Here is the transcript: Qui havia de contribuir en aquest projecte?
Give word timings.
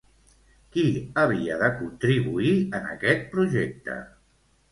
Qui 0.75 0.85
havia 1.23 1.57
de 1.59 1.67
contribuir 1.81 2.53
en 2.79 2.89
aquest 2.95 3.29
projecte? 3.35 4.01